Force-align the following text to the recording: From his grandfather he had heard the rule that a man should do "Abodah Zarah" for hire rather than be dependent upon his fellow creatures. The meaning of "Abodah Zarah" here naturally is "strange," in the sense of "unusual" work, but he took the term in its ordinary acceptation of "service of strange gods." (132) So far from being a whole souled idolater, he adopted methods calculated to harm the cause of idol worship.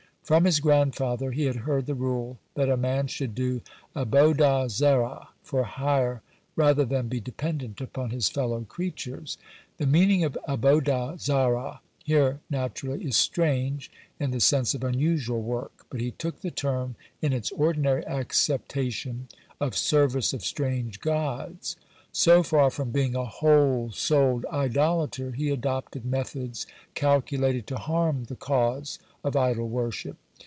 From 0.23 0.45
his 0.45 0.61
grandfather 0.61 1.31
he 1.31 1.43
had 1.43 1.57
heard 1.57 1.87
the 1.87 1.93
rule 1.93 2.39
that 2.55 2.69
a 2.69 2.77
man 2.77 3.07
should 3.07 3.35
do 3.35 3.59
"Abodah 3.93 4.69
Zarah" 4.69 5.27
for 5.43 5.63
hire 5.63 6.21
rather 6.55 6.85
than 6.85 7.09
be 7.09 7.19
dependent 7.19 7.81
upon 7.81 8.11
his 8.11 8.29
fellow 8.29 8.61
creatures. 8.61 9.37
The 9.75 9.85
meaning 9.87 10.23
of 10.23 10.37
"Abodah 10.47 11.19
Zarah" 11.19 11.81
here 12.05 12.39
naturally 12.49 13.03
is 13.03 13.17
"strange," 13.17 13.91
in 14.21 14.31
the 14.31 14.39
sense 14.39 14.73
of 14.73 14.85
"unusual" 14.85 15.41
work, 15.41 15.85
but 15.89 15.99
he 15.99 16.11
took 16.11 16.39
the 16.39 16.51
term 16.51 16.95
in 17.21 17.33
its 17.33 17.51
ordinary 17.51 18.05
acceptation 18.07 19.27
of 19.59 19.75
"service 19.75 20.31
of 20.31 20.45
strange 20.45 21.01
gods." 21.01 21.75
(132) 22.13 22.19
So 22.19 22.43
far 22.43 22.69
from 22.69 22.91
being 22.91 23.15
a 23.15 23.23
whole 23.23 23.89
souled 23.93 24.45
idolater, 24.51 25.31
he 25.31 25.49
adopted 25.49 26.03
methods 26.05 26.67
calculated 26.93 27.65
to 27.67 27.77
harm 27.77 28.25
the 28.25 28.35
cause 28.35 28.99
of 29.23 29.37
idol 29.37 29.69
worship. 29.69 30.17